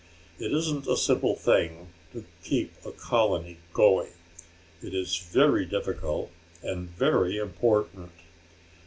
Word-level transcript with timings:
It 0.39 0.51
isn't 0.51 0.87
a 0.87 0.97
simple 0.97 1.35
thing 1.35 1.89
to 2.13 2.25
keep 2.43 2.73
a 2.83 2.91
colony 2.91 3.59
going. 3.71 4.09
It 4.81 4.95
is 4.95 5.15
very 5.17 5.63
difficult 5.63 6.31
and 6.63 6.89
very 6.89 7.37
important. 7.37 8.09